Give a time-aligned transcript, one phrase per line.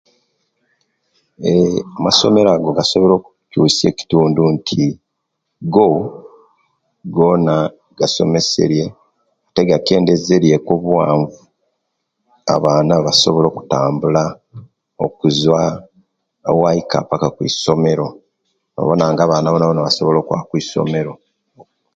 [1.47, 4.83] Eee amasomero ago gasoboire okucusiya ekitundu nti
[5.73, 5.87] go
[7.15, 7.55] gona
[7.99, 8.85] gasomeseriye
[9.47, 11.37] ate gakendezeriye ku obuwanvu
[12.53, 14.23] abaana basobola koutambula
[15.05, 15.63] okuzuwa
[16.51, 18.07] owaika paka kwisomero
[18.75, 21.13] bawona nga abaana bonabona basobola okwaba okwisomero